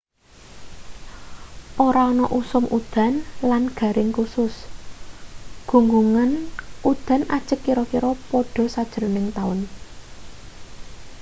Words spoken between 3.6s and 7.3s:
garing kusus gunggungan udan